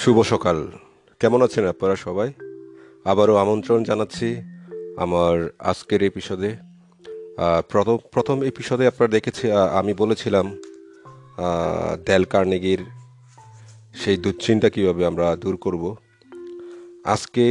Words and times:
শুভ 0.00 0.18
সকাল। 0.22 0.58
কেমন 1.20 1.40
আছেন 1.46 1.64
আপনারা 1.72 1.96
সবাই? 2.06 2.30
আবারও 3.04 3.34
আমন্ত্রণ 3.36 3.80
জানাচ্ছি 3.88 4.28
আমার 5.04 5.36
আজকের 5.70 6.00
এপিসোডে 6.02 6.50
প্রথম 7.68 7.96
প্রথম 8.14 8.36
এপিসোডে 8.42 8.84
আপনারা 8.86 9.10
দেখেছি 9.16 9.44
আমি 9.80 9.92
বলেছিলাম 9.94 10.46
ড্যাল 12.06 12.24
কার্নেগির 12.24 12.82
সেই 13.94 14.16
দুশ্চিন্তা 14.16 14.68
কীভাবে 14.74 15.02
আমরা 15.06 15.26
দূর 15.36 15.56
করব। 15.56 15.84
আজকে 17.04 17.44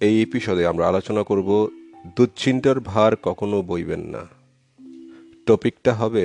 এই 0.00 0.16
এপিসোডে 0.22 0.62
আমরা 0.66 0.84
আলোচনা 0.88 1.22
করব, 1.22 1.48
দুশ্চিন্তার 2.16 2.78
ভার 2.80 3.12
কখনো 3.28 3.56
বইবেন 3.62 4.02
না। 4.14 4.22
টপিকটা 5.46 5.92
হবে, 5.94 6.24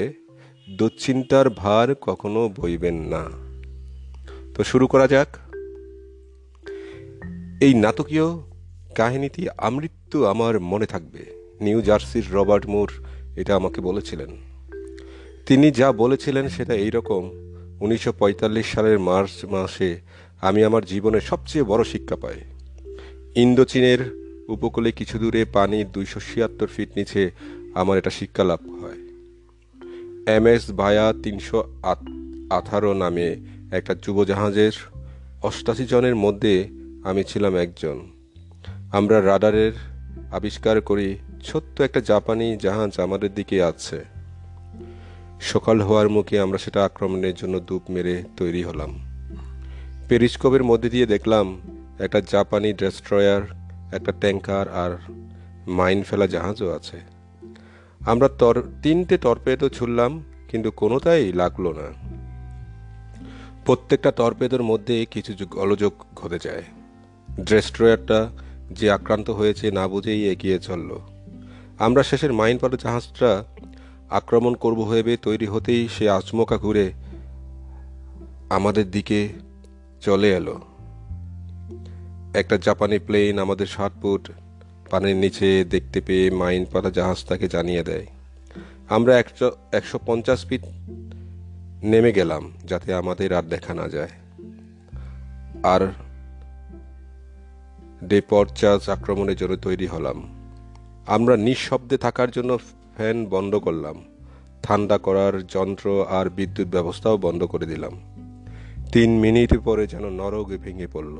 দুশ্চিন্তার 0.70 1.48
ভার 1.62 1.88
কখনো 2.08 2.42
বইবেন 2.58 2.98
না। 3.14 3.24
তো 4.60 4.64
শুরু 4.64 4.88
করা 4.88 5.08
যাক। 5.08 5.38
এই 7.62 7.74
নাটকীয় 7.74 8.24
কাহিনীটি 8.96 9.48
আমৃত্যু 9.58 10.26
আমার 10.26 10.60
মনে 10.60 10.86
থাকবে। 10.86 11.20
নিউ 11.62 11.82
জার্সির 11.82 12.24
রবার্ট 12.32 12.66
মুর 12.66 12.92
এটা 13.36 13.56
আমাকে 13.56 13.82
বলেছিলেন। 13.82 14.38
তিনি 15.46 15.72
যা 15.72 15.92
বলেছিলেন 15.92 16.50
সেটা 16.50 16.74
এইরকম, 16.74 17.32
উনিশশো 17.80 18.12
পঁয়তাল্লিশ 18.12 18.66
সালের 18.66 19.00
মার্চ 19.00 19.46
মাসে 19.46 20.02
আমি 20.42 20.64
আমার 20.64 20.86
জীবনের 20.86 21.22
সবচেয়ে 21.22 21.64
বড় 21.64 21.84
শিক্ষা 21.84 22.16
পাই। 22.16 22.36
ইন্দোচীনের 23.36 24.00
উপকূলে 24.50 24.92
কিছু 24.92 25.20
দূরে 25.20 25.46
পানির 25.46 25.92
দুইশো 25.92 26.20
ছিয়াত্তর 26.20 26.68
ফিট 26.68 26.90
নিচে 26.96 27.32
আমার 27.76 27.98
এটা 27.98 28.10
শিক্ষা 28.10 28.44
লাভ 28.44 28.60
হয়। 28.82 29.00
এম 30.36 30.48
এস 30.48 30.72
ভায়া 30.72 31.14
তিনশো 31.24 31.74
আঠারো 32.50 32.94
নামে 32.94 33.59
একটা 33.72 33.96
যুবজাহাজের 33.96 34.72
অষ্টাশি 35.42 35.86
জনের 35.86 36.16
মধ্যে 36.16 36.70
আমি 37.04 37.24
ছিলাম 37.24 37.56
একজন। 37.56 38.12
আমরা 38.92 39.26
রাডারের 39.26 39.72
আবিষ্কার 40.32 40.82
করি, 40.82 41.18
ছোট্ট 41.44 41.82
একটা 41.82 42.00
জাপানি 42.00 42.58
জাহাজ 42.58 43.00
আমাদের 43.00 43.34
দিকে 43.34 43.64
আছে। 43.64 44.06
সকাল 45.42 45.82
হওয়ার 45.82 46.10
মুখে 46.10 46.40
আমরা 46.40 46.58
সেটা 46.58 46.86
আক্রমণের 46.86 47.34
জন্য 47.36 47.60
ডুব 47.60 47.82
মেরে 47.90 48.24
তৈরি 48.38 48.64
হলাম। 48.64 49.00
পেরিস্কোপের 50.10 50.64
মধ্যে 50.64 50.90
দিয়ে 50.90 51.06
দেখলাম 51.06 51.62
একটা 52.00 52.22
জাপানি 52.22 52.74
ডেস্ট্রয়ার, 52.74 53.42
একটা 53.92 54.12
ট্যাঙ্কার 54.12 54.70
আর 54.70 54.98
মাইন 55.68 56.04
ফেলা 56.04 56.28
জাহাজও 56.28 56.72
আছে। 56.72 57.00
আমরা 58.00 58.28
তর, 58.28 58.64
তিনটে 58.84 59.18
টর্পেডো 59.18 59.70
ছুড়লাম, 59.70 60.24
কিন্তু 60.50 60.72
কোনোটাই 60.72 61.34
লাগল 61.34 61.74
না। 61.74 62.19
প্রত্যেকটা 63.70 64.12
টর্পেদোর 64.12 64.64
মধ্যে 64.64 65.06
কিছু 65.12 65.34
যুগ- 65.34 65.56
গোলযোগ 65.56 65.94
ঘটে 66.16 66.40
যায়। 66.42 66.64
ড্রেস্ট্রয়ারটা 67.42 68.30
যে 68.72 68.92
আক্রান্ত 68.92 69.30
হয়েছে 69.30 69.72
না 69.72 69.88
বুঝেই 69.88 70.30
এগিয়ে 70.30 70.60
চলল। 70.60 71.00
আমরা 71.80 72.04
শেষের 72.04 72.34
মাইন 72.34 72.58
জাহাজটা 72.58 73.44
আক্রমণ 74.10 74.56
করব 74.56 74.92
ভেবে 74.92 75.18
তৈরি 75.18 75.46
হতেই 75.46 75.88
সে 75.98 76.10
আচমকা 76.10 76.58
ঘুরে 76.58 76.92
আমাদের 78.50 78.92
দিকে 78.92 79.30
চলে 80.02 80.32
এলো। 80.32 80.62
একটা 82.34 82.58
জাপানি 82.58 83.00
প্লেন 83.00 83.40
আমাদের 83.40 83.66
ষাট 83.66 83.92
ফুট 84.02 84.32
পানির 84.92 85.16
নিচে 85.16 85.66
দেখতে 85.66 86.02
পেয়ে 86.02 86.32
মাইন 86.32 86.66
পাতা 86.66 86.90
জাহাজটাকে 86.90 87.48
জানিয়ে 87.48 87.84
দেয়। 87.84 88.06
আমরা 88.90 89.20
একশো 89.20 89.52
একশো 89.72 90.00
পঞ্চাশ 90.06 90.46
ফিট 90.46 90.62
নেমে 91.84 92.12
গেলাম 92.12 92.52
যাতে 92.68 92.94
আমাদের 92.94 93.34
আর 93.34 93.44
দেখা 93.44 93.74
না 93.74 93.88
যায়। 93.88 94.10
আর 95.64 95.92
ডেপর 98.04 98.46
চার্জ 98.46 98.90
আক্রমণের 98.90 99.36
জন্য 99.36 99.56
তৈরি 99.56 99.88
হলাম। 99.88 100.28
আমরা 101.08 101.38
নিঃশব্দে 101.38 101.98
থাকার 101.98 102.32
জন্য 102.32 102.58
ফ্যান 102.58 103.26
বন্ধ 103.26 103.56
করলাম। 103.56 104.06
ঠান্ডা 104.64 104.98
করার 104.98 105.48
যন্ত্র 105.48 106.06
আর 106.10 106.30
বিদ্যুৎ 106.30 106.68
ব্যবস্থাও 106.68 107.18
বন্ধ 107.18 107.44
করে 107.44 107.66
দিলাম। 107.66 107.92
তিন 108.92 109.20
মিনিট 109.20 109.58
পরে 109.58 109.88
যেন 109.88 110.10
নরক 110.10 110.48
ভেঙে 110.48 110.88
পড়ল। 110.88 111.18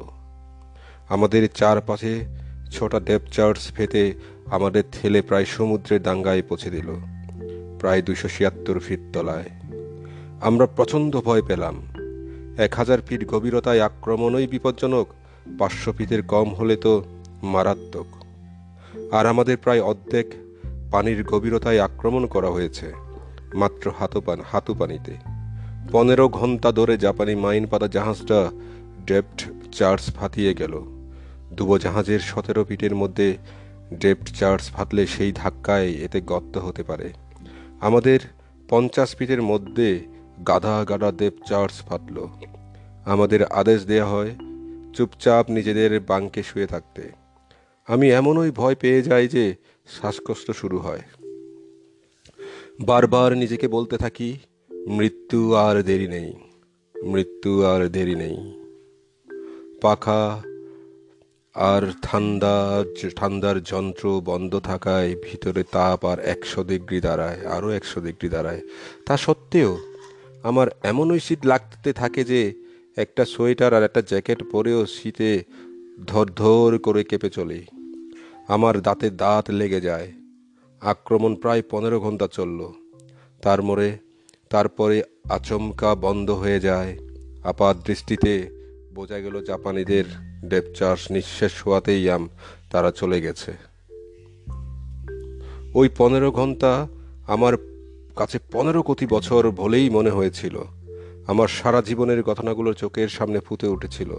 আমাদের 1.10 1.50
চারপাশে 1.56 2.26
ছোটা 2.72 3.00
ডেপ 3.00 3.22
চার্জ 3.32 3.72
ফেতে 3.72 4.14
আমাদের 4.46 4.84
ঠেলে 4.92 5.22
প্রায় 5.22 5.46
সমুদ্রের 5.46 6.04
দাঙ্গায় 6.04 6.42
পৌঁছে 6.42 6.70
দিল। 6.70 6.96
প্রায় 7.80 8.02
দুশো 8.02 8.28
ছিয়াত্তর 8.28 8.80
ফিট 8.80 9.00
তলায়। 9.14 9.59
আমরা 10.42 10.66
প্রচণ্ড 10.66 11.16
ভয় 11.16 11.42
পেলাম। 11.42 11.76
এক 12.58 12.74
হাজার 12.74 13.02
ফিট 13.02 13.28
গভীরতায় 13.28 13.82
আক্রমণই 13.82 14.48
বিপজ্জনক 14.48 15.08
পাঁচশো 15.60 15.92
ফিটের 15.92 16.24
কম 16.24 16.54
হলে 16.54 16.76
তো 16.76 17.04
মারাত্মক। 17.44 18.06
আর 19.14 19.26
আমাদের 19.26 19.58
প্রায় 19.58 19.82
অর্ধেক 19.82 20.26
পানির 20.92 21.24
গভীরতায় 21.24 21.80
আক্রমণ 21.80 22.26
করা 22.26 22.50
হয়েছে, 22.50 22.94
মাত্র 23.54 23.92
হাতু 24.00 24.22
পান 24.22 24.40
হাতু 24.52 24.74
পানিতে 24.74 25.14
পনেরো 25.92 26.30
ঘণ্টা 26.30 26.72
ধরে 26.72 26.98
জাপানি 26.98 27.36
মাইন 27.36 27.66
পাতা 27.66 27.88
জাহাজটা 27.88 28.52
ডেপ্ট 29.06 29.46
চার্জ 29.72 30.04
ফাতিয়ে 30.16 30.54
গেল। 30.54 30.82
দুবো 31.54 31.80
জাহাজের 31.80 32.20
সতেরো 32.20 32.64
ফিটের 32.64 32.96
মধ্যে 32.96 33.38
ডেপ্ট 33.94 34.36
চার্জ 34.40 34.64
ফাটলে 34.70 35.08
সেই 35.08 35.32
ধাক্কায় 35.36 35.88
এতে 35.88 36.22
গর্ত 36.22 36.58
হতে 36.58 36.84
পারে। 36.84 37.14
আমাদের 37.82 38.20
পঞ্চাশ 38.70 39.16
ফিটের 39.16 39.42
মধ্যে 39.42 40.19
গাধা 40.48 40.86
গাধা 40.90 41.12
দেব 41.12 41.34
চার্জ 41.46 41.74
ফাটল। 41.74 42.28
আমাদের 43.06 43.44
আদেশ 43.44 43.86
দেয়া 43.86 44.06
হয়, 44.06 44.36
চুপচাপ 44.94 45.50
নিজেদের 45.50 46.00
বাঙ্কে 46.00 46.44
শুয়ে 46.44 46.68
থাকতে। 46.68 47.10
আমি 47.88 48.12
এমনই 48.12 48.52
ভয় 48.52 48.76
পেয়ে 48.76 49.02
যাই 49.02 49.28
যে 49.28 49.56
শ্বাসকষ্ট 49.88 50.52
শুরু 50.52 50.78
হয়। 50.78 51.02
বারবার 52.80 53.38
নিজেকে 53.38 53.68
বলতে 53.68 53.98
থাকি, 53.98 54.38
মৃত্যু 54.72 55.56
আর 55.56 55.84
দেরি 55.84 56.08
নেই, 56.08 56.34
মৃত্যু 57.04 57.66
আর 57.66 57.88
দেরি 57.90 58.16
নেই। 58.16 58.38
পাখা 59.82 60.42
আর 61.56 61.92
ঠান্ডা, 62.02 62.84
ঠান্ডার 63.16 63.64
যন্ত্র 63.64 64.22
বন্ধ 64.26 64.60
থাকায় 64.60 65.16
ভিতরে 65.24 65.64
তাপ 65.72 66.06
আর 66.06 66.20
একশো 66.20 66.64
ডিগ্রি 66.64 67.02
দাঁড়ায় 67.02 67.48
আরও 67.48 67.70
একশো 67.70 68.02
ডিগ্রি 68.02 68.30
দাঁড়ায়। 68.30 68.62
তা 69.06 69.18
সত্ত্বেও 69.18 69.78
আমার 70.44 70.68
এমনই 70.84 71.20
শীত 71.20 71.46
লাগতে 71.46 71.94
থাকে 71.94 72.24
যে 72.24 72.54
একটা 72.98 73.26
সোয়েটার 73.26 73.74
আর 73.74 73.84
একটা 73.84 74.02
জ্যাকেট 74.02 74.44
পরেও 74.52 74.86
শীতে 74.86 75.44
ধর 76.08 76.78
করে 76.78 77.04
কেঁপে 77.04 77.30
চলি। 77.30 77.66
আমার 78.48 78.82
দাঁতে 78.82 79.10
দাঁত 79.10 79.50
লেগে 79.50 79.82
যায়। 79.82 80.12
আক্রমণ 80.82 81.36
প্রায় 81.36 81.62
পনেরো 81.70 82.00
ঘণ্টা 82.00 82.28
চলল। 82.28 82.72
তার 83.42 83.64
মরে 83.64 83.98
তারপরে 84.50 85.04
আচমকা 85.30 85.96
বন্ধ 85.96 86.30
হয়ে 86.30 86.60
যায়। 86.60 86.98
আপাত 87.44 87.78
দৃষ্টিতে 87.86 88.48
বোঝা 88.96 89.20
গেল 89.20 89.44
জাপানিদের 89.44 90.04
ডেপচার্স 90.46 91.12
নিঃশেষ 91.12 91.52
হওয়াতেই 91.68 92.10
আম, 92.10 92.30
তারা 92.72 92.92
চলে 92.92 93.22
গেছে। 93.22 93.52
ওই 95.74 95.90
পনেরো 95.98 96.32
ঘণ্টা 96.32 96.88
আমার 97.28 97.79
কাছে 98.20 98.40
পনেরো 98.52 98.82
কোটি 98.82 99.06
বছর 99.06 99.52
বলেই 99.52 99.90
মনে 99.90 100.10
হয়েছিল। 100.10 100.56
আমার 101.28 101.48
সারা 101.48 101.82
জীবনের 101.82 102.24
ঘটনাগুলো 102.24 102.74
চোখের 102.74 103.08
সামনে 103.08 103.40
ফুটে 103.40 103.68
উঠেছিল। 103.68 104.12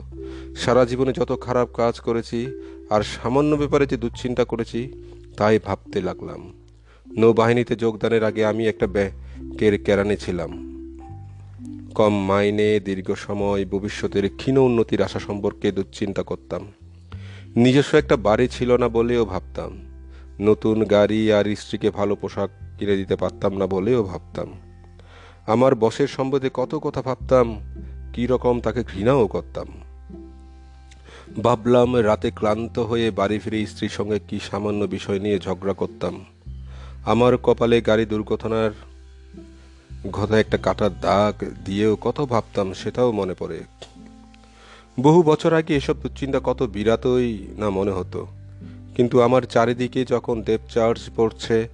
সারা 0.56 0.84
জীবনে 0.84 1.12
যত 1.12 1.40
খারাপ 1.40 1.68
কাজ 1.72 2.00
করেছি 2.00 2.46
আর 2.90 3.02
সামান্য 3.02 3.56
ব্যাপারে 3.56 3.86
যে 3.86 3.96
দুশ্চিন্তা 3.96 4.44
করেছি, 4.44 4.92
তাই 5.36 5.58
ভাবতে 5.64 6.00
লাগলাম। 6.00 6.52
নৌবাহিনীতে 7.18 7.76
যোগদানের 7.76 8.24
আগে 8.24 8.44
আমি 8.44 8.68
একটা 8.68 8.86
ব্যাংকের 8.86 9.84
কেরানি 9.84 10.16
ছিলাম। 10.16 10.50
কম 11.94 12.14
মাইনে, 12.26 12.80
দীর্ঘ 12.80 13.14
সময়, 13.14 13.64
ভবিষ্যতের 13.64 14.30
ক্ষীণ 14.36 14.56
উন্নতির 14.58 15.03
আশা 15.03 15.18
সম্পর্কে 15.18 15.72
দুশ্চিন্তা 15.72 16.22
করতাম। 16.22 16.72
নিজস্ব 17.56 17.98
একটা 17.98 18.16
বাড়ি 18.16 18.48
ছিল 18.48 18.76
না 18.76 18.88
বলেও 18.88 19.24
ভাবতাম। 19.24 19.90
নতুন 20.41 20.84
গাড়ি 20.84 21.33
আর 21.33 21.54
স্ত্রীকে 21.54 21.91
ভালো 21.91 22.16
পোশাক 22.16 22.51
কিনে 22.78 22.97
দিতে 22.97 23.16
পারতাম 23.16 23.57
না 23.57 23.66
বলেও 23.66 24.03
ভাবতাম। 24.03 24.53
আমার 25.47 25.75
বসের 25.75 26.09
সম্বন্ধে 26.09 26.51
কত 26.54 26.75
কথা 26.75 27.03
ভাবতাম, 27.03 27.60
কী 28.13 28.27
রকম 28.27 28.60
তাকে 28.60 28.83
ঘৃণাও 28.83 29.27
করতাম। 29.27 29.66
ভাবলাম 31.42 31.97
রাতে 31.97 32.31
ক্লান্ত 32.31 32.78
হয়ে 32.78 33.10
বাড়ি 33.10 33.39
ফিরে 33.39 33.66
স্ত্রীর 33.66 33.91
সঙ্গে 33.91 34.21
কি 34.28 34.41
সামান্য 34.51 34.84
বিষয় 34.84 35.19
নিয়ে 35.19 35.39
ঝগড়া 35.39 35.75
করতাম। 35.75 36.25
আমার 37.04 37.37
কপালে 37.37 37.81
গাড়ি 37.81 38.07
দুর্ঘটনার 38.07 38.71
ঘটা 40.13 40.41
একটা 40.41 40.57
কাটার 40.57 41.01
দাগ 41.01 41.45
দিয়েও 41.65 41.97
কত 41.97 42.21
ভাবতাম 42.21 42.72
সেটাও 42.72 43.13
মনে 43.13 43.34
পড়ে। 43.34 43.60
বহু 45.01 45.22
বছর 45.22 45.53
আগে 45.53 45.77
এসব 45.77 45.97
দুশ্চিন্তা 45.97 46.41
কত 46.45 46.63
বিরাতই 46.63 47.47
না 47.59 47.71
মনে 47.71 47.91
হতো। 47.91 48.27
কিন্তু 49.00 49.22
আমার 49.22 49.42
চারিদিকে 49.42 50.04
যখন 50.04 50.42
দেব 50.42 50.60
চার্জ 50.70 51.10
পড়ছে 51.16 51.68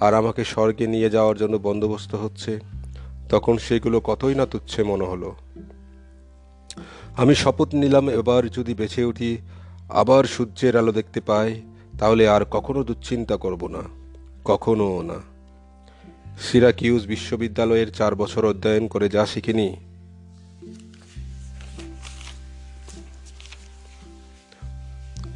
আর 0.00 0.14
আমাকে 0.14 0.44
স্বর্গে 0.44 0.86
নিয়ে 0.86 1.10
যাওয়ার 1.10 1.36
জন্য 1.36 1.56
বন্দোবস্ত 1.56 2.14
হচ্ছে, 2.14 2.58
তখন 3.28 3.58
সেগুলো 3.58 4.00
কতই 4.00 4.34
না 4.34 4.46
তুচ্ছে 4.46 4.82
মনে 4.82 5.04
হলো। 5.04 5.34
আমি 7.16 7.34
শপথ 7.34 7.74
নিলাম, 7.74 8.08
এবার 8.08 8.48
যদি 8.48 8.74
বেঁচে 8.74 9.04
উঠি, 9.04 9.38
আবার 9.88 10.24
সূর্যের 10.24 10.76
আলো 10.76 10.92
দেখতে 10.92 11.20
পাই, 11.20 11.62
তাহলে 11.98 12.28
আর 12.28 12.44
কখনো 12.50 12.84
দুশ্চিন্তা 12.84 13.36
করব 13.36 13.66
না 13.66 13.82
কখনো 14.44 15.02
না। 15.02 15.18
সিরাকিউজ 16.40 17.06
বিশ্ববিদ্যালয়ের 17.06 17.90
চার 17.92 18.14
বছর 18.14 18.44
অধ্যয়ন 18.44 18.88
করে 18.88 19.08
যা 19.08 19.26
শিখিনি 19.26 19.76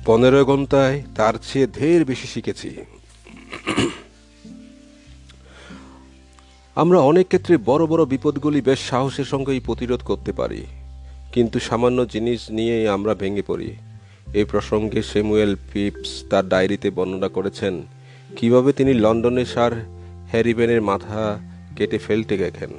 পনেরো 0.06 0.40
ঘন্টায় 0.44 0.96
তার 1.16 1.34
চেয়ে 1.48 1.66
ঢের 1.66 2.00
বেশি 2.04 2.26
শিখেছি। 2.26 2.70
আমরা 6.76 6.98
অনেক 7.10 7.26
ক্ষেত্রে 7.26 7.54
বড় 7.64 7.84
বড় 7.86 8.02
বিপদগুলি 8.04 8.60
বেশ 8.60 8.80
সাহসের 8.90 9.24
সঙ্গেই 9.24 9.60
প্রতিরোধ 9.60 10.00
করতে 10.04 10.32
পারি, 10.32 10.62
কিন্তু 11.32 11.56
সামান্য 11.60 11.98
জিনিস 12.06 12.40
নিয়েই 12.50 12.86
আমরা 12.88 13.12
ভেঙে 13.14 13.44
পড়ি। 13.46 13.70
এই 14.38 14.44
প্রসঙ্গে 14.44 15.00
স্যামুয়েল 15.02 15.52
পিপস 15.72 16.10
তার 16.30 16.44
ডায়েরিতে 16.48 16.88
বর্ণনা 16.90 17.28
করেছেন 17.28 17.74
কীভাবে 18.36 18.70
তিনি 18.72 18.92
লন্ডনে 18.94 19.44
সার 19.44 19.72
হ্যারিবেনের 20.30 20.82
মাথা 20.82 21.20
কেটে 21.76 21.98
ফেলতে 21.98 22.34
গেছেন। 22.38 22.70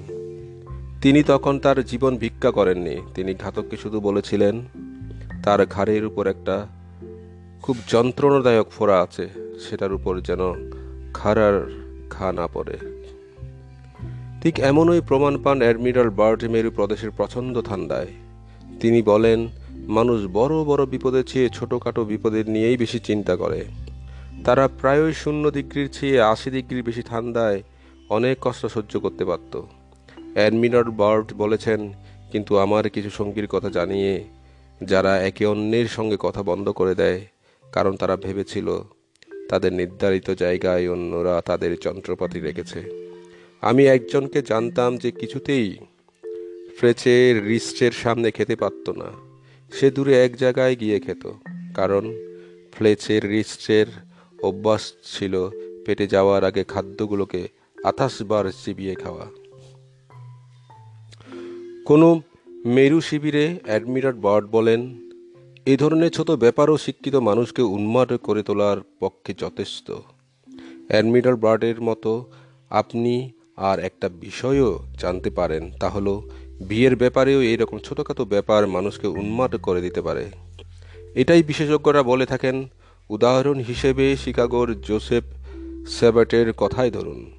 তিনি 1.02 1.20
তখন 1.24 1.54
তার 1.60 1.78
জীবন 1.86 2.14
ভিক্ষা 2.18 2.52
করেননি। 2.52 2.96
তিনি 3.16 3.32
ঘাতককে 3.34 3.76
শুধু 3.84 3.98
বলেছিলেন, 4.08 4.56
তার 5.44 5.60
ঘাড়ের 5.66 6.04
উপর 6.06 6.26
একটা 6.28 6.56
খুব 7.64 7.78
যন্ত্রণাদায়ক 7.88 8.68
ফোড়া 8.70 9.02
আছে, 9.02 9.30
সেটার 9.64 9.94
উপর 9.94 10.20
যেন 10.20 10.42
খাড়ার 11.14 11.72
ঘা 12.10 12.32
না 12.32 12.48
পড়ে। 12.48 12.78
ঠিক 14.42 14.60
এমনই 14.60 15.02
প্রমাণ 15.02 15.44
পান 15.44 15.62
অ্যাডমিরাল 15.62 16.10
বার্ট 16.10 16.44
মেরু 16.44 16.72
প্রদেশের 16.72 17.12
প্রচণ্ড 17.12 17.62
ঠান্ডায়। 17.62 18.08
তিনি 18.80 19.02
বলেন, 19.02 19.48
মানুষ 19.88 20.28
বড় 20.34 20.64
বড় 20.64 20.86
বিপদের 20.86 21.24
চেয়ে 21.24 21.50
ছোটোখাটো 21.50 22.06
বিপদের 22.06 22.50
নিয়েই 22.50 22.78
বেশি 22.78 23.00
চিন্তা 23.00 23.36
করে। 23.36 23.66
তারা 24.46 24.68
প্রায়ই 24.68 25.14
শূন্য 25.14 25.52
ডিগ্রির 25.52 25.90
চেয়ে 25.92 26.22
আশি 26.22 26.50
ডিগ্রির 26.52 26.84
বেশি 26.84 27.02
ঠান্ডায় 27.02 27.62
অনেক 28.10 28.38
কষ্ট 28.42 28.66
সহ্য 28.66 29.00
করতে 29.00 29.26
পারত। 29.26 29.62
অ্যাডমিরাল 30.34 30.84
বার্ট 30.84 31.34
বলেছেন, 31.34 31.94
কিন্তু 32.32 32.58
আমার 32.58 32.90
কিছু 32.90 33.10
সঙ্গীর 33.10 33.48
কথা 33.48 33.70
জানিয়ে 33.70 34.24
যারা 34.84 35.22
একে 35.22 35.46
অন্যের 35.46 35.88
সঙ্গে 35.88 36.18
কথা 36.20 36.44
বন্ধ 36.44 36.70
করে 36.70 36.96
দেয় 36.96 37.33
কারণ 37.74 37.94
তারা 37.96 38.16
ভেবেছিল 38.26 38.68
তাদের 39.50 39.72
নির্ধারিত 39.74 40.28
জায়গায় 40.44 40.86
অন্যরা 40.92 41.36
তাদের 41.46 41.72
যন্ত্রপাতি 41.86 42.40
রেখেছে। 42.40 42.80
আমি 43.62 43.84
একজনকে 43.96 44.40
জানতাম 44.42 44.92
যে 44.98 45.10
কিছুতেই 45.12 45.68
ফ্রেচের 46.78 47.34
রিস্টের 47.48 47.94
সামনে 48.04 48.30
খেতে 48.32 48.56
পারত 48.56 48.86
না। 49.02 49.10
সে 49.72 49.88
দূরে 49.92 50.14
এক 50.26 50.32
জায়গায় 50.36 50.76
গিয়ে 50.76 50.98
খেত, 51.00 51.24
কারণ 51.76 52.04
ফ্লেচের 52.74 53.24
রিস্টের 53.30 53.88
অভ্যাস 54.44 54.84
ছিল 55.14 55.34
পেটে 55.86 56.06
যাওয়ার 56.08 56.42
আগে 56.44 56.64
খাদ্যগুলোকে 56.64 57.42
আঠাশ 57.84 58.16
বার 58.22 58.46
চিবিয়ে 58.64 58.96
খাওয়া। 58.96 59.26
কোনো 61.86 62.08
মেরু 62.66 63.00
শিবিরে 63.02 63.46
অ্যাডমিরাল 63.66 64.18
বার্ড 64.26 64.46
বলেন 64.48 64.82
এই 65.66 65.78
ধরনের 65.78 66.10
ছোট 66.10 66.32
ব্যাপারও 66.32 66.78
শিক্ষিত 66.78 67.16
মানুষকে 67.16 67.62
উন্মাদ 67.62 68.14
করে 68.14 68.44
তোলার 68.44 68.78
পক্ষে 69.00 69.34
যথেষ্ট। 69.38 69.92
অ্যাডমিরাল 70.88 71.36
বার্ডের 71.36 71.82
মতো 71.82 72.26
আপনি 72.70 73.32
আর 73.58 73.80
একটা 73.80 74.10
বিষয়ও 74.10 74.80
জানতে 75.00 75.30
পারেন, 75.30 75.72
তা 75.80 75.90
হলো 75.90 76.30
বিয়ের 76.62 76.96
ব্যাপারেও 76.96 77.42
এইরকম 77.42 77.78
ছোটোখাটো 77.78 78.26
ব্যাপার 78.26 78.68
মানুষকে 78.68 79.08
উন্মাদ 79.08 79.56
করে 79.56 79.82
দিতে 79.82 80.02
পারে। 80.02 80.32
এটাই 81.16 81.44
বিশেষজ্ঞরা 81.44 82.04
বলে 82.04 82.26
থাকেন, 82.26 82.68
উদাহরণ 83.10 83.60
হিসেবে 83.60 84.16
শিকাগোর 84.16 84.82
জোসেফ 84.82 85.24
সেবাটের 85.88 86.54
কথাই 86.54 86.92
ধরুন। 86.92 87.32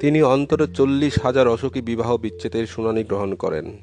তিনি 0.00 0.22
অন্তত 0.22 0.62
চল্লিশ 0.74 1.14
হাজার 1.22 1.48
অসুখী 1.48 1.80
বিবাহ 1.80 2.16
বিচ্ছেদের 2.16 2.66
শুনানি 2.66 3.04
গ্রহণ 3.04 3.34
করেন। 3.34 3.78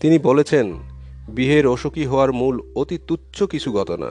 তিনি 0.00 0.18
বলেছেন 0.18 0.93
বিয়ের 1.28 1.66
অসুখী 1.66 2.04
হওয়ার 2.04 2.32
মূল 2.32 2.60
অতি 2.74 2.98
তুচ্ছ 2.98 3.42
কিছু 3.42 3.72
ঘটনা। 3.72 4.06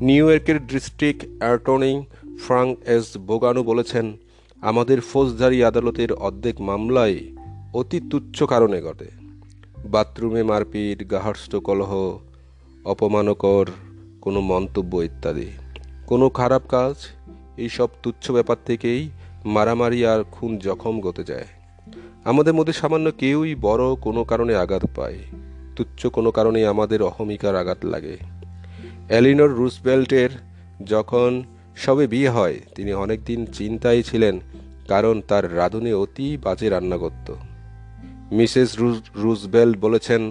নিউ 0.00 0.30
ইয়র্কের 0.30 0.66
ডিস্ট্রিক্ট 0.66 1.26
অ্যাটর্নি 1.38 2.06
ফ্রাঙ্ক 2.38 2.78
এস 2.86 3.16
বোগানু 3.16 3.62
বলেছেন, 3.62 4.16
আমাদের 4.62 5.00
ফৌজদারি 5.00 5.64
আদালতের 5.64 6.12
অর্ধেক 6.12 6.60
মামলাই 6.60 7.36
অতি 7.74 8.00
তুচ্ছ 8.10 8.42
কারণে 8.42 8.82
ঘটে। 8.82 9.06
বাথরুমে 9.84 10.42
মারপিট 10.42 11.10
গার্হস্থ 11.10 11.56
কলহ, 11.56 12.18
অপমানকর, 12.84 13.66
কোনো 14.20 14.40
মন্তব্য 14.40 14.96
ইত্যাদি। 14.96 15.46
কোনো 16.06 16.28
খারাপ 16.28 16.62
কাজ, 16.68 16.94
এইসব 17.58 17.88
তুচ্ছ 18.02 18.30
ব্যাপার 18.30 18.56
থেকেই 18.66 19.10
মারামারি 19.44 20.06
আর 20.06 20.24
খুন 20.32 20.58
জখম 20.58 21.00
গতে 21.00 21.24
যায়। 21.24 21.46
আমাদের 22.24 22.54
মধ্যে 22.54 22.72
সামান্য 22.72 23.10
কেউই 23.10 23.54
বড় 23.54 23.96
কোনো 23.96 24.24
কারণে 24.24 24.56
আঘাত 24.56 24.86
পায়। 24.96 25.18
তুচ্ছ 25.76 26.06
কোনো 26.06 26.30
কারণে 26.30 26.66
আমাদের 26.66 27.02
অহমিকার 27.02 27.54
আঘাত 27.56 27.84
লাগে। 27.84 28.16
এলিনর 29.08 29.50
রুসবেল্টের 29.50 30.30
যখন 30.86 31.42
সবে 31.76 32.06
বিয়ে 32.06 32.28
হয়, 32.28 32.56
তিনি 32.74 32.92
অনেকদিন 32.92 33.46
চিন্তায় 33.46 34.02
ছিলেন, 34.02 34.40
কারণ 34.88 35.22
তার 35.28 35.56
রাঁধুনি 35.56 35.92
অতি 35.92 36.36
বাজে 36.36 36.68
রান্না 36.68 36.96
করত 36.96 37.28
মিসেস 38.32 38.70
রুজবেল্ট 39.16 39.80
বলেছেন, 39.80 40.22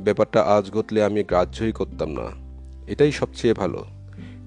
ব্যাপারটা 0.00 0.40
আজ 0.42 0.70
ঘটলে 0.70 1.04
আমি 1.04 1.20
গ্রাহ্যই 1.22 1.72
করতাম 1.72 2.10
না। 2.10 2.26
এটাই 2.86 3.12
সবচেয়ে 3.12 3.54
ভালো। 3.54 3.84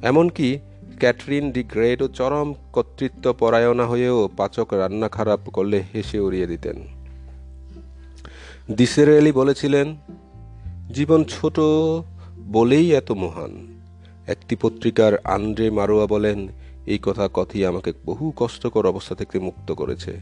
এমনকি 0.04 0.60
ক্যাটরিন 1.00 1.52
ডি 1.52 1.64
গ্রেটও 1.64 2.08
চরম 2.08 2.54
কর্তৃত্ব 2.74 3.34
পরায়ণা 3.40 3.86
হয়েও 3.86 4.30
পাচক 4.38 4.74
রান্না 4.74 5.08
খারাপ 5.08 5.42
করলে 5.50 5.84
হেসে 5.94 6.20
উড়িয়ে 6.20 6.48
দিতেন। 6.48 6.78
দিসেরেলি 8.72 9.32
বলেছিলেন 9.32 9.96
জীবন 10.94 11.24
ছোট 11.24 11.60
বলেই 12.40 12.94
এত 12.94 13.12
মহান। 13.12 13.82
একটি 14.28 14.56
পত্রিকার 14.56 15.18
আন্দ্রে 15.24 15.70
মারোয়া 15.70 16.08
বলেন, 16.08 16.48
এই 16.86 17.00
কথা 17.02 17.30
কথি 17.34 17.66
আমাকে 17.66 17.94
বহু 18.06 18.34
কষ্টকর 18.36 18.86
অবস্থা 18.86 19.16
থেকে 19.16 19.40
মুক্ত 19.40 19.72
করেছে। 19.72 20.20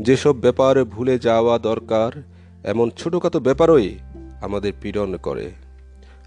যেসব 0.00 0.36
ব্যাপার 0.36 0.84
ভুলে 0.84 1.18
যাওয়া 1.18 1.58
দরকার, 1.58 2.22
এমন 2.64 2.90
ছোটোখাটো 2.90 3.40
ব্যাপারই 3.40 3.98
আমাদের 4.42 4.72
পীড়ন 4.82 5.16
করে। 5.16 5.50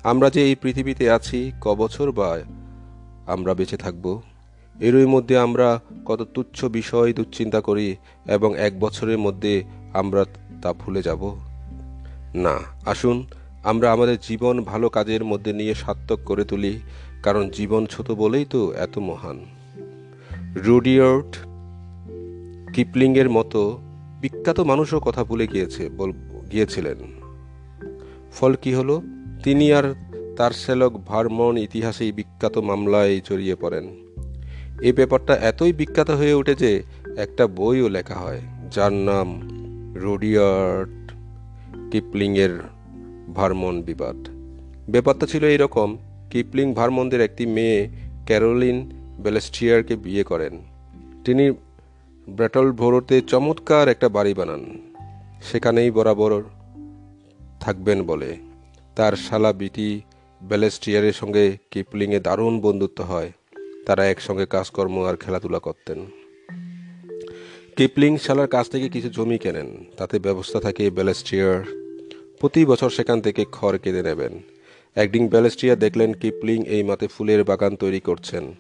আমরা 0.04 0.30
যে 0.30 0.44
এই 0.44 0.56
পৃথিবীতে 0.56 1.12
আছি, 1.12 1.52
ক 1.62 1.74
বছর 1.74 2.12
বা 2.12 2.40
আমরা 3.28 3.54
বেঁচে 3.54 3.78
থাকব? 3.78 4.22
এরই 4.80 5.06
মধ্যে 5.06 5.38
আমরা 5.38 5.80
কত 6.06 6.28
তুচ্ছ 6.34 6.66
বিষয় 6.66 7.14
দুশ্চিন্তা 7.14 7.62
করি 7.62 7.96
এবং 8.26 8.58
এক 8.58 8.80
বছরের 8.80 9.18
মধ্যে 9.18 9.64
আমরা 9.94 10.26
তা 10.62 10.74
ভুলে 10.74 11.02
যাব? 11.02 11.36
না, 12.36 12.60
আসুন 12.86 13.28
আমরা 13.64 13.92
আমাদের 13.92 14.18
জীবন 14.22 14.62
ভালো 14.62 14.90
কাজের 14.90 15.24
মধ্যে 15.24 15.54
নিয়ে 15.54 15.74
সার্থক 15.74 16.20
করে 16.26 16.46
তুলি, 16.46 16.80
কারণ 17.24 17.50
জীবন 17.50 17.86
ছোট 17.86 18.12
বলেই 18.12 18.46
তো 18.46 18.74
এত 18.74 18.98
মহান। 18.98 19.46
রুডিয়ার্ট 20.56 21.38
কিপলিংয়ের 22.74 23.30
মতো 23.30 23.80
বিখ্যাত 24.22 24.60
মানুষও 24.60 25.00
কথা 25.00 25.24
ভুলে 25.24 25.48
গিয়েছে, 25.48 25.90
বল, 25.90 26.12
গিয়েছিলেন। 26.52 26.98
ফল 28.32 28.56
কি 28.56 28.74
হলো? 28.74 29.02
তিনি 29.44 29.74
আর 29.74 29.94
তার 30.38 30.52
শ্যালক 30.52 30.94
ভারমন 31.06 31.58
ইতিহাসেই 31.58 32.12
বিখ্যাত 32.12 32.58
মামলায় 32.58 33.22
জড়িয়ে 33.30 33.56
পড়েন। 33.56 33.86
এই 34.82 34.94
ব্যাপারটা 34.94 35.36
এতই 35.36 35.74
বিখ্যাত 35.74 36.12
হয়ে 36.12 36.34
ওঠে 36.34 36.56
যে 36.56 36.84
একটা 37.18 37.48
বইও 37.48 37.90
লেখা 37.90 38.16
হয়, 38.16 38.42
যার 38.72 38.94
নাম 38.94 39.42
রুডিয়ার্ট 39.96 41.12
কিপলিংয়ের 41.92 42.73
ভারমন 43.36 43.82
বিবাদ। 43.82 44.16
ব্যাপারটা 44.90 45.26
ছিল 45.26 45.46
এইরকম, 45.46 45.98
কিপলিং 46.30 46.74
ভারমনদের 46.74 47.22
একটি 47.22 47.46
মেয়ে 47.46 47.90
ক্যারোলিন 48.26 48.92
বেলেস্টিয়ারকে 49.20 49.96
বিয়ে 49.96 50.24
করেন। 50.24 50.62
তিনি 51.26 51.52
ব্র্যাটল 52.30 52.72
ভোরতে 52.72 53.22
চমৎকার 53.22 53.88
একটা 53.88 54.10
বাড়ি 54.10 54.34
বানান। 54.34 54.80
সেখানেই 55.52 55.92
বরাবর 55.92 56.44
থাকবেন 57.60 58.04
বলে। 58.04 58.38
তার 58.96 59.14
শালা 59.14 59.54
বিটি 59.54 60.02
ব্যালেস্টিয়ারের 60.44 61.14
সঙ্গে 61.14 61.58
কিপলিংয়ে 61.72 62.20
দারুণ 62.20 62.60
বন্ধুত্ব 62.60 63.04
হয়। 63.04 63.32
তারা 63.86 64.06
একসঙ্গে 64.06 64.46
কাজকর্ম 64.46 65.04
আর 65.04 65.16
খেলাধুলা 65.16 65.60
করতেন। 65.60 66.06
কিপলিং 67.76 68.18
শালার 68.18 68.48
কাছ 68.48 68.70
থেকে 68.70 68.90
কিছু 68.90 69.10
জমি 69.10 69.38
কেনেন। 69.38 69.86
তাতে 69.98 70.20
ব্যবস্থা 70.20 70.60
থাকে 70.60 70.90
ব্যালেস্টিয়ার 70.90 71.83
প্রতি 72.44 72.66
বছর 72.66 72.90
সেখান 72.90 73.22
থেকে 73.22 73.46
খড় 73.52 73.78
কেঁদে 73.78 74.04
নেবেন। 74.04 74.42
একদিন 74.96 75.28
ব্যালেস্টিয়া 75.28 75.76
দেখলেন 75.76 76.14
কিপলিং 76.14 76.66
এই 76.66 76.84
মাতে 76.84 77.08
ফুলের 77.08 77.44
বাগান 77.44 77.76
তৈরি 77.76 78.00
করছেন। 78.00 78.54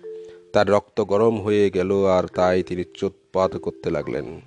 তার 0.53 0.69
রক্ত 0.69 1.01
গরম 1.01 1.41
হয়ে 1.41 1.69
গেল 1.69 2.05
আর 2.05 2.23
তাই 2.27 2.63
তিনি 2.63 2.83
চোটপাত 2.93 3.57
করতে 3.57 3.89
লাগলেন। 3.89 4.41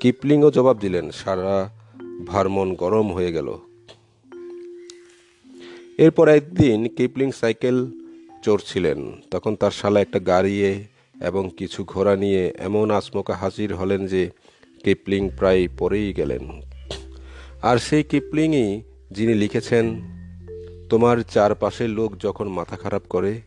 কিপলিংও 0.00 0.50
জবাব 0.50 0.78
দিলেন, 0.78 1.10
সারা 1.10 1.70
ভারমন 2.26 2.74
গরম 2.74 3.12
হয়ে 3.12 3.32
গেল। 3.32 3.58
এরপর 5.98 6.28
একদিন 6.28 6.88
কিপলিং 6.88 7.30
সাইকেল 7.30 7.86
চড়ছিলেন। 8.42 9.12
তখন 9.30 9.56
তার 9.56 9.70
শালা 9.70 10.00
একটা 10.00 10.18
গাড়িয়ে 10.18 10.84
এবং 11.20 11.50
কিছু 11.56 11.84
ঘোড়া 11.84 12.16
নিয়ে 12.16 12.52
এমন 12.58 12.90
আচমকা 12.90 13.34
হাজির 13.34 13.74
হলেন 13.74 14.06
যে 14.06 14.30
কিপলিং 14.84 15.28
প্রায় 15.28 15.68
পরেই 15.78 16.12
গেলেন। 16.12 16.75
আর 17.62 17.78
সেই 17.78 18.02
কিপলিংই 18.02 18.82
যিনি 19.10 19.34
লিখেছেন, 19.34 20.00
তোমার 20.88 21.18
চারপাশের 21.30 21.90
লোক 21.90 22.18
যখন 22.20 22.48
মাথা 22.48 22.76
খারাপ 22.76 23.02
করে, 23.08 23.40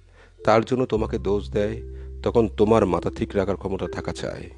তার 0.43 0.65
জন্য 0.65 0.85
তোমাকে 0.85 1.17
দোষ 1.17 1.49
দেয়, 1.49 1.81
তখন 2.23 2.49
তোমার 2.57 2.85
মাথা 2.85 3.11
ঠিক 3.15 3.35
রাখার 3.35 3.55
ক্ষমতা 3.55 3.87
থাকা 3.87 4.11
চায় 4.11 4.49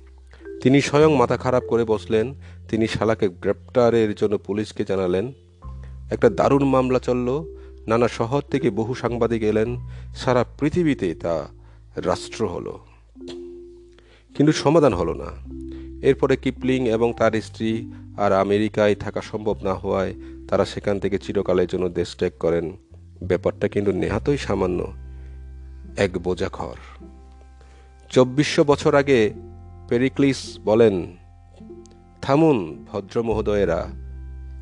তিনি 0.62 0.82
স্বয়ং 0.82 1.16
মাথা 1.16 1.38
খারাপ 1.38 1.64
করে 1.64 1.84
বসলেন, 1.84 2.34
তিনি 2.70 2.88
শালাকে 2.88 3.30
গ্রেপ্তারের 3.30 4.16
জন্য 4.16 4.38
পুলিশকে 4.38 4.86
জানালেন। 4.86 5.34
একটা 6.12 6.30
দারুণ 6.30 6.64
মামলা 6.64 7.00
চলল, 7.00 7.56
নানা 7.88 8.08
শহর 8.08 8.42
থেকে 8.42 8.70
বহু 8.70 8.94
সাংবাদিক 8.94 9.44
এলেন, 9.44 9.78
সারা 10.16 10.46
পৃথিবীতে 10.60 11.16
তা 11.16 11.48
রাষ্ট্র 11.96 12.48
হলো। 12.48 12.80
কিন্তু 14.36 14.52
সমাধান 14.52 14.94
হলো 14.94 15.14
না। 15.14 15.26
এরপরে 16.08 16.38
কিপলিং 16.38 16.90
এবং 16.90 17.14
তার 17.18 17.42
স্ত্রী 17.42 17.92
আর 18.18 18.34
আমেরিকায় 18.34 18.96
থাকা 18.96 19.22
সম্ভব 19.22 19.56
না 19.64 19.74
হওয়ায় 19.74 20.14
তারা 20.48 20.66
সেখান 20.66 21.00
থেকে 21.00 21.18
চিরকালের 21.18 21.68
জন্য 21.68 21.90
দেশ 21.90 22.16
ত্যাগ 22.16 22.32
করেন। 22.40 22.78
ব্যাপারটা 23.24 23.68
কিন্তু 23.68 23.92
নেহাতই 23.92 24.38
সামান্য 24.38 24.94
এক 25.98 26.18
বোঝা 26.18 26.50
খর 26.50 26.76
চব্বিশশো 28.10 28.64
বছর 28.64 28.96
আগে 28.96 29.34
পেরিক্লিস 29.88 30.60
বলেন, 30.66 31.18
থামুন 32.22 32.86
ভদ্র 32.92 33.24
মহোদয়েরা, 33.24 33.90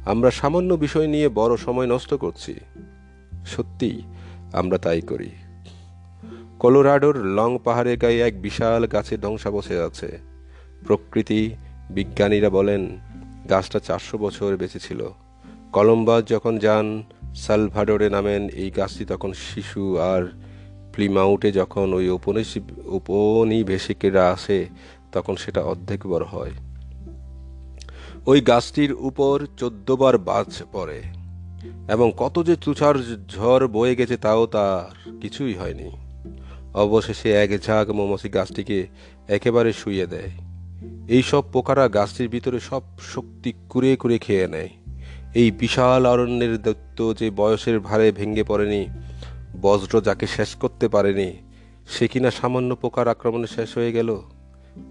আমরা 0.06 0.32
সামান্য 0.32 0.74
বিষয় 0.74 1.08
নিয়ে 1.08 1.30
বড় 1.30 1.58
সময় 1.58 1.88
নষ্ট 1.88 2.14
করছি। 2.14 2.56
সত্যি, 3.46 4.02
আমরা 4.54 4.78
তাই 4.78 5.02
করি। 5.02 5.30
কলোরাডোর 6.60 7.26
লং 7.26 7.60
পাহাড়ের 7.64 7.98
গায়ে 7.98 8.22
এক 8.22 8.42
বিশাল 8.42 8.88
গাছের 8.88 9.22
ধ্বংসা 9.22 9.52
বসে 9.52 9.80
আছে। 9.80 10.20
প্রকৃতি 10.86 11.56
বিজ্ঞানীরা 11.90 12.50
বলেন 12.50 12.98
গাছটা 13.50 13.80
চারশো 13.80 14.18
বছর 14.18 14.58
বেঁচে 14.58 14.80
ছিল। 14.80 15.10
কলম্বাস 15.74 16.24
যখন 16.26 16.58
যান, 16.58 17.04
সালভাডোরে 17.36 18.10
নামেন 18.10 18.50
এই 18.50 18.70
গাছটি, 18.70 19.06
তখন 19.06 19.34
শিশু 19.34 19.98
আর 19.98 20.32
প্লিমাউটে 20.94 21.52
যখন 21.52 21.94
ওই 21.94 22.10
উপনিবেশিকেরা 22.86 24.30
আসে, 24.30 24.68
তখন 25.12 25.36
সেটা 25.36 25.62
অর্ধেক 25.62 26.08
বড় 26.08 26.26
হয়। 26.26 26.52
ওই 28.26 28.42
গাছটির 28.42 28.94
উপর 28.94 29.46
চোদ্দবার 29.58 30.18
বাজ 30.18 30.64
পড়ে, 30.72 31.04
এবং 31.90 32.12
কত 32.18 32.44
যে 32.44 32.56
তুষার 32.56 32.96
ঝড় 33.30 33.68
বয়ে 33.68 33.96
গেছে 33.96 34.18
তাও 34.18 34.46
তার 34.46 35.10
কিছুই 35.22 35.54
হয়নি। 35.54 35.90
অবশেষে 36.74 37.32
এক 37.32 37.62
ঝাঁক 37.62 37.90
মৌমাছি 37.90 38.30
গাছটিকে 38.30 38.88
একেবারে 39.28 39.74
শুইয়ে 39.74 40.08
দেয়। 40.08 40.49
এই 41.08 41.22
সব 41.22 41.44
পোকারা 41.54 41.88
গাছটির 41.88 42.30
ভিতরে 42.30 42.60
সব 42.60 42.82
শক্তি 43.00 43.54
কুড়ে 43.70 43.96
কুড়ে 43.96 44.18
খেয়ে 44.18 44.48
নেয়। 44.48 44.70
এই 45.36 45.52
বিশাল 45.52 46.06
অরণ্যের 46.06 46.62
দত্ত 46.62 47.14
যে 47.14 47.30
বয়সের 47.30 47.80
ভারে 47.80 48.12
ভেঙে 48.12 48.44
পড়েনি, 48.44 48.88
বজ্র 49.62 50.02
যাকে 50.02 50.28
শেষ 50.28 50.56
করতে 50.56 50.88
পারেনি, 50.88 51.34
সে 51.88 52.08
কিনা 52.08 52.32
সামান্য 52.32 52.76
পোকার 52.76 53.08
আক্রমণে 53.08 53.48
শেষ 53.48 53.78
হয়ে 53.78 53.92
গেল? 53.92 54.22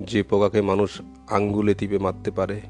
যে 0.00 0.23
পোকাকে 0.23 0.62
মানুষ 0.62 1.00
আঙ্গুলে 1.30 1.75
টিপে 1.75 1.99
মারতে 1.99 2.30
পারে। 2.30 2.61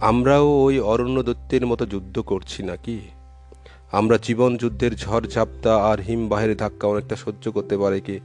আমরাও 0.00 0.48
ওই 0.48 0.80
অরণ্য 0.80 1.22
দত্তের 1.22 1.66
মতো 1.66 1.86
যুদ্ধ 1.86 2.18
করছি 2.18 2.62
নাকি? 2.62 3.00
আমরা 3.92 4.18
জীবন 4.22 4.56
যুদ্ধের 4.56 4.96
ঝড়, 4.96 5.28
ঝাপটা 5.28 5.76
আর 5.76 6.00
হিমবাহের 6.00 6.56
ধাক্কা 6.56 6.88
অনেকটা 6.88 7.16
সহ্য 7.16 7.50
করতে 7.50 7.78
পারে 7.78 8.00
কি? 8.00 8.20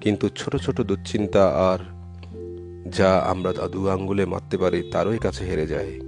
কিন্তু 0.00 0.28
ছোট 0.28 0.56
ছোট 0.56 0.80
দুশ্চিন্তা 0.80 1.48
আর 1.48 2.03
যা 2.92 3.18
আমরা 3.18 3.52
দু 3.52 3.88
আঙ্গুলে 3.88 4.26
মারতে 4.26 4.58
পারি, 4.58 4.82
তারই 4.92 5.18
কাছে 5.18 5.44
হেরে 5.44 5.66
যায়। 5.66 6.00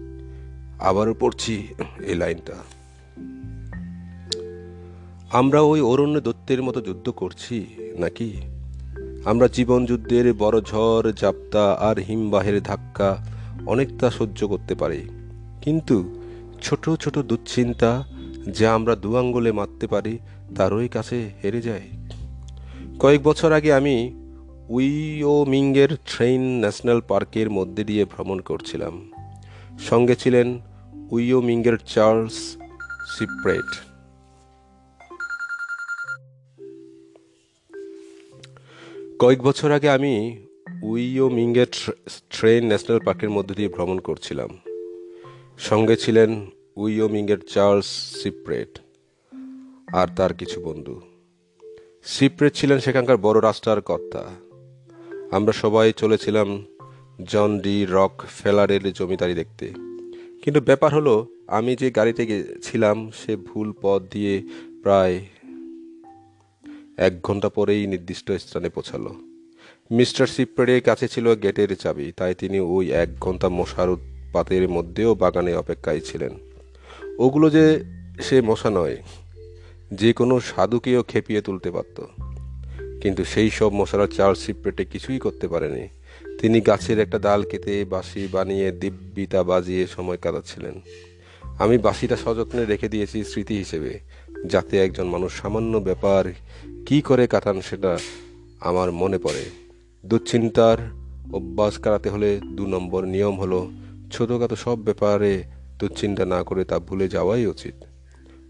আবারও 0.79 1.15
পড়ছি 1.21 1.69
এই 2.07 2.15
লাইনটা। 2.15 2.55
আমরা 5.33 5.61
ওই 5.61 5.81
অরণ্য 5.81 6.21
দত্তের 6.21 6.63
মতো 6.63 6.81
যুদ্ধ 6.81 7.09
করছি, 7.09 7.67
নাকি? 7.99 8.33
আমরা 9.25 9.49
জীবন 9.49 9.87
যুদ্ধের 9.87 10.35
বড় 10.35 10.61
ঝড়, 10.61 11.13
জাপ্তা 11.13 11.73
আর 11.73 11.99
হিমবাহের 11.99 12.63
ধাক্কা 12.63 13.27
অনেকটা 13.67 14.11
সহ্য 14.11 14.49
করতে 14.49 14.75
পারি। 14.75 15.09
কিন্তু 15.63 16.21
ছোট 16.63 16.91
ছোট 16.91 17.19
দুশ্চিন্তা 17.19 18.05
যা 18.51 18.75
আমরা 18.75 18.97
দু 18.97 19.17
আঙ্গুলে 19.17 19.53
মারতে 19.53 19.87
পারি, 19.87 20.19
তারই 20.57 20.89
কাছে 20.89 21.31
হেরে 21.45 21.63
যায়। 21.63 21.83
কয়েক 22.99 23.23
বছর 23.23 23.53
আগে 23.53 23.73
আমি 23.73 24.26
উইওমিংয়ের 24.69 25.89
ট্রেইন 26.07 26.61
ন্যাশনাল 26.61 27.01
পার্কের 27.01 27.51
মধ্যে 27.51 27.85
দিয়ে 27.85 28.05
ভ্রমণ 28.05 28.39
করছিলাম। 28.41 29.13
সঙ্গে 29.79 30.17
ছিলেন 30.17 30.61
উইওমিংয়ের 31.11 31.77
চার্লস 31.77 32.57
সিপ্রেট। 33.19 33.71
কয়েক 39.19 39.43
বছর 39.43 39.71
আগে 39.71 39.91
আমি 39.91 40.47
উইওমিংয়ের 40.83 41.67
ট্রেন 42.31 42.67
ন্যাশনাল 42.67 42.99
পার্কের 42.99 43.31
মধ্যে 43.31 43.55
দিয়ে 43.55 43.69
ভ্রমণ 43.69 43.99
করছিলাম। 43.99 44.49
সঙ্গে 45.59 45.97
ছিলেন 45.97 46.47
উইওমিংয়ের 46.77 47.39
চার্লস 47.39 47.87
সিপ্রেট 48.23 48.79
আর 49.93 50.09
তার 50.17 50.35
কিছু 50.35 50.61
বন্ধু। 50.61 51.01
সিপ্রেট 52.05 52.55
ছিলেন 52.55 52.79
সেখানকার 52.79 53.17
বড় 53.17 53.43
রাস্তার 53.43 53.81
কর্তা। 53.81 54.46
আমরা 55.31 55.53
সবাই 55.53 55.93
চলেছিলাম 55.93 56.65
জন 57.25 57.61
ডি 57.61 57.87
রক 57.91 58.23
ফেলারের 58.29 58.93
জমিদারি 58.93 59.35
দেখতে। 59.35 59.73
কিন্তু 60.43 60.61
ব্যাপার 60.61 60.95
হলো, 60.95 61.27
আমি 61.47 61.77
যে 61.77 61.91
গাড়িতে 61.91 62.45
ছিলাম 62.63 63.11
সে 63.11 63.37
ভুল 63.37 63.73
পথ 63.83 64.03
দিয়ে 64.11 64.43
প্রায় 64.83 65.27
এক 66.97 67.23
ঘণ্টা 67.23 67.49
পরেই 67.49 67.87
নির্দিষ্ট 67.87 68.33
স্থানে 68.33 68.69
পৌঁছালো। 68.69 69.15
মিস্টার 69.91 70.27
সিপ্রেডের 70.27 70.83
কাছে 70.83 71.09
ছিল 71.09 71.35
গেটের 71.35 71.77
চাবি, 71.77 72.13
তাই 72.17 72.35
তিনি 72.35 72.61
ওই 72.61 72.93
এক 72.93 73.19
ঘণ্টা 73.19 73.49
মশার 73.49 73.91
উৎপাতের 73.91 74.69
মধ্যেও 74.69 75.15
বাগানে 75.15 75.55
অপেক্ষায় 75.55 76.01
ছিলেন। 76.01 76.31
ওগুলো 77.19 77.51
যে 77.51 77.85
সে 78.21 78.41
মশা 78.41 78.71
নয়, 78.71 78.97
যে 79.93 80.13
কোনো 80.13 80.41
সাধুকেও 80.41 81.03
খেপিয়ে 81.03 81.41
তুলতে 81.41 81.71
পারত। 81.71 82.07
কিন্তু 83.07 83.25
সেই 83.25 83.51
সব 83.51 83.73
মশারা 83.73 84.07
চার্লস 84.07 84.41
সিপ্রেটে 84.47 84.85
কিছুই 84.85 85.19
করতে 85.19 85.49
পারেনি। 85.49 85.89
তিনি 86.41 86.61
গাছের 86.61 86.99
একটা 86.99 87.19
ডাল 87.19 87.43
কেটে 87.43 87.85
বাঁশি 87.85 88.29
বানিয়ে 88.33 88.73
দিব্যিতা 88.73 89.43
বাজিয়ে 89.43 89.87
সময় 89.87 90.17
কাটাচ্ছিলেন। 90.17 90.81
আমি 91.59 91.79
বাঁশিটা 91.79 92.17
সযত্নে 92.17 92.65
রেখে 92.65 92.89
দিয়েছি 92.89 93.25
স্মৃতি 93.25 93.57
হিসেবে, 93.57 94.01
যাতে 94.47 94.79
একজন 94.85 95.07
মানুষ 95.07 95.41
সামান্য 95.41 95.79
ব্যাপার 95.79 96.33
কি 96.87 97.03
করে 97.03 97.27
কাটান 97.27 97.61
সেটা 97.61 97.99
আমার 98.61 98.93
মনে 98.93 99.19
পড়ে। 99.19 99.45
দুশ্চিন্তার 100.07 100.79
অভ্যাস 101.33 101.79
কাটাতে 101.79 102.11
হলে 102.11 102.41
দু 102.53 102.67
নম্বর 102.67 103.05
নিয়ম 103.05 103.41
হলো, 103.41 103.71
ছোটোখাটো 104.13 104.57
সব 104.57 104.79
ব্যাপারে 104.79 105.45
দুশ্চিন্তা 105.79 106.25
না 106.25 106.43
করে 106.43 106.65
তা 106.65 106.79
ভুলে 106.79 107.09
যাওয়াই 107.09 107.47
উচিত। 107.47 107.75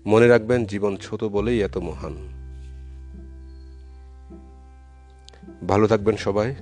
মনে 0.07 0.29
রাখবেন, 0.29 0.65
জীবন 0.65 0.97
ছোট 0.97 1.25
বলেই 1.25 1.63
এত 1.63 1.77
মহান। 1.79 2.36
ভালো 5.65 5.87
থাকবেন 5.87 6.17
সবাই। 6.17 6.55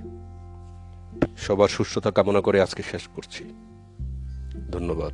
সবার 1.37 1.67
সুস্থতা 1.67 2.11
কামনা 2.11 2.41
করে 2.41 2.61
আজকে 2.61 2.83
শেষ 2.83 3.07
করছি। 3.07 3.43
ধন্যবাদ। 4.71 5.13